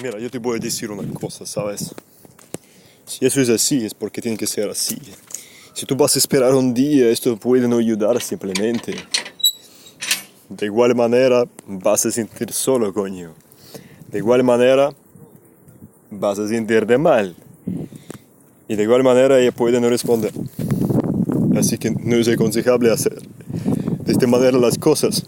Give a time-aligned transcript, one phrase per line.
[0.00, 1.92] Mira, yo te voy a decir una cosa, ¿sabes?
[3.04, 4.96] Si eso es así, es porque tiene que ser así.
[5.74, 8.94] Si tú vas a esperar un día, esto puede no ayudar simplemente.
[10.48, 13.34] De igual manera, vas a sentir solo, coño.
[14.06, 14.94] De igual manera,
[16.12, 17.34] vas a sentirte mal.
[18.68, 20.32] Y de igual manera, ella puede no responder.
[21.56, 23.20] Así que no es aconsejable hacer
[24.04, 25.26] de esta manera las cosas.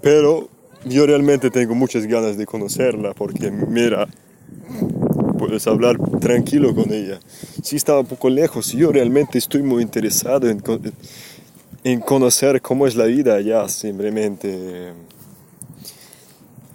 [0.00, 0.48] Pero
[0.84, 4.08] yo realmente tengo muchas ganas de conocerla porque mira,
[5.38, 7.20] puedes hablar tranquilo con ella.
[7.62, 10.62] Si estaba un poco lejos, yo realmente estoy muy interesado en,
[11.84, 14.92] en conocer cómo es la vida allá, simplemente.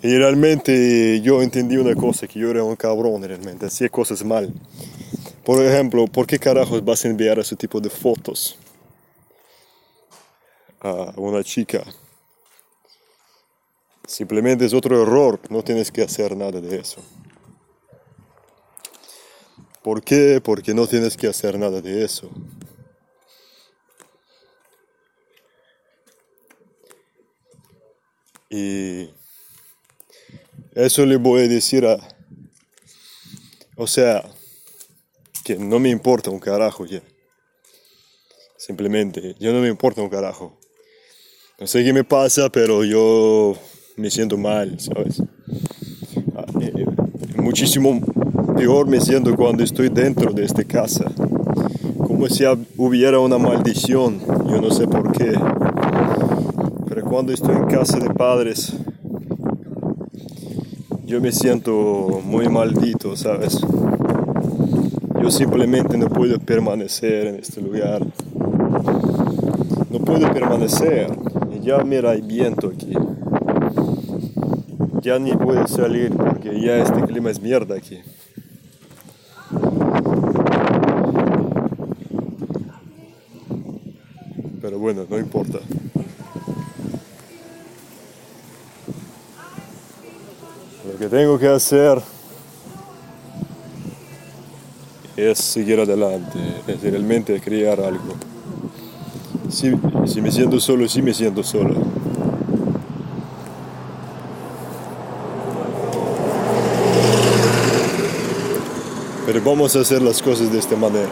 [0.03, 4.53] Y realmente yo entendí una cosa, que yo era un cabrón realmente, hacía cosas mal.
[5.43, 8.57] Por ejemplo, ¿por qué carajos vas a enviar ese tipo de fotos
[10.81, 11.84] a una chica?
[14.07, 17.03] Simplemente es otro error, no tienes que hacer nada de eso.
[19.84, 20.41] ¿Por qué?
[20.41, 22.32] Porque no tienes que hacer nada de eso.
[28.49, 29.09] Y
[30.73, 31.98] eso le voy a decir a...
[33.76, 34.23] O sea,
[35.43, 37.01] que no me importa un carajo ya.
[38.55, 40.57] Simplemente, yo no me importa un carajo.
[41.60, 43.57] No sé qué me pasa, pero yo
[43.98, 45.23] me siento mal, ¿sabes?
[46.35, 47.99] Ah, eh, eh, muchísimo
[48.55, 51.12] peor me siento cuando estoy dentro de esta casa.
[51.98, 52.43] Como si
[52.77, 55.34] hubiera una maldición, yo no sé por qué.
[56.87, 58.73] Pero cuando estoy en casa de padres,
[61.04, 63.59] yo me siento muy maldito, ¿sabes?
[65.19, 68.06] Yo simplemente no puedo permanecer en este lugar.
[69.91, 71.07] No puedo permanecer.
[71.56, 72.94] Y ya mira, hay viento aquí
[75.01, 78.00] ya ni puede salir porque ya este clima es mierda aquí.
[84.61, 85.59] Pero bueno, no importa.
[90.91, 92.01] Lo que tengo que hacer
[95.16, 98.16] es seguir adelante, es realmente crear algo.
[99.49, 99.72] Si,
[100.05, 101.97] si me siento solo, sí me siento solo.
[109.27, 111.11] Pero vamos a hacer las cosas de esta manera.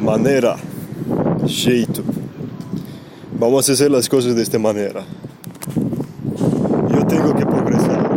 [0.00, 0.56] Manera,
[1.46, 2.02] jeito.
[3.38, 5.04] Vamos a hacer las cosas de esta manera.
[6.90, 8.10] Yo tengo que progresar.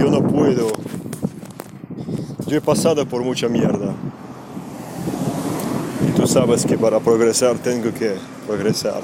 [0.00, 0.68] Yo no puedo.
[2.46, 3.94] Yo he pasado por mucha mierda.
[6.08, 8.14] Y tú sabes que para progresar tengo que
[8.46, 9.02] progresar.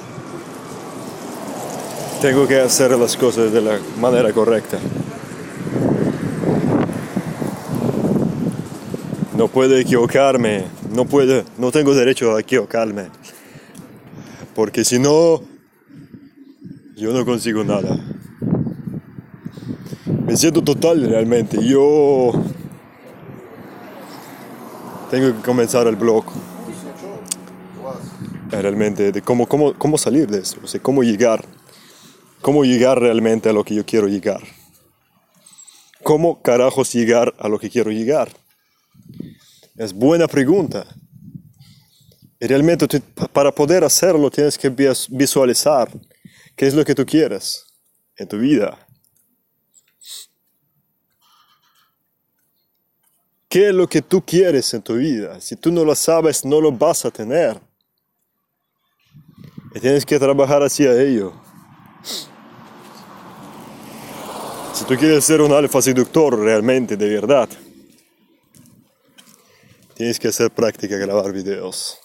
[2.23, 4.79] Tengo que hacer las cosas de la manera correcta.
[9.43, 13.09] No puedo equivocarme, no puedo, no tengo derecho a equivocarme.
[14.55, 15.43] Porque si no,
[16.95, 17.99] yo no consigo nada.
[20.25, 21.59] Me siento total realmente.
[21.61, 22.31] Yo
[25.11, 26.25] tengo que comenzar el blog.
[28.49, 31.45] Realmente, de cómo, cómo, cómo salir de eso, o sea, cómo llegar.
[32.43, 34.41] Cómo llegar realmente a lo que yo quiero llegar.
[36.05, 38.41] ¿Cómo carajos llegar a lo que quiero llegar?
[39.77, 40.87] Es buena pregunta.
[42.39, 43.01] Y realmente
[43.33, 44.69] para poder hacerlo tienes que
[45.09, 45.89] visualizar
[46.57, 47.65] qué es lo que tú quieres
[48.17, 48.87] en tu vida.
[53.49, 55.41] ¿Qué es lo que tú quieres en tu vida?
[55.41, 57.61] Si tú no lo sabes, no lo vas a tener.
[59.75, 61.35] Y tienes que trabajar hacia ello.
[64.73, 67.49] Si tú quieres ser un alfa seductor realmente, de verdad,
[70.03, 71.97] Tienes que hacer práctica, grabar videos.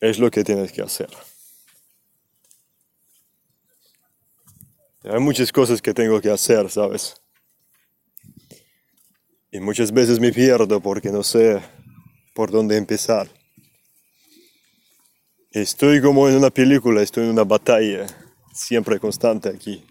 [0.00, 1.10] Es lo que tienes que hacer.
[5.02, 7.20] Hay muchas cosas que tengo que hacer, ¿sabes?
[9.52, 11.60] Y muchas veces me pierdo porque no sé
[12.34, 13.28] por dónde empezar.
[15.50, 18.06] Estoy como en una película, estoy en una batalla,
[18.54, 19.84] siempre constante aquí.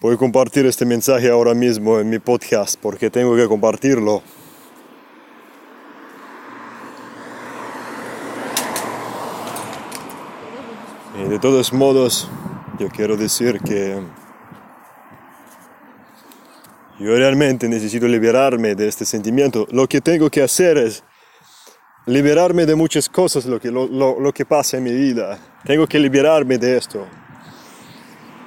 [0.00, 4.22] Voy a compartir este mensaje ahora mismo en mi podcast porque tengo que compartirlo.
[11.18, 12.30] Y de todos modos,
[12.78, 14.00] yo quiero decir que
[17.00, 19.66] yo realmente necesito liberarme de este sentimiento.
[19.72, 21.02] Lo que tengo que hacer es
[22.06, 25.40] liberarme de muchas cosas lo que, lo, lo, lo que pasa en mi vida.
[25.64, 27.04] Tengo que liberarme de esto.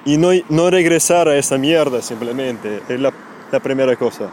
[0.05, 2.81] Y no, no regresar a esa mierda simplemente.
[2.89, 3.13] Es la,
[3.51, 4.29] la primera cosa.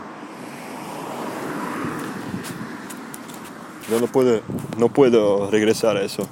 [3.91, 4.41] Yo no puedo,
[4.77, 6.29] no puedo regresar a eso.